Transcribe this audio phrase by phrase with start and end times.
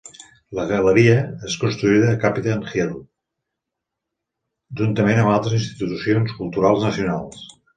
[0.59, 1.17] La Galeria
[1.49, 2.95] es construiria a Capital Hill,
[4.81, 7.47] juntament amb altres institucions culturals nacionals.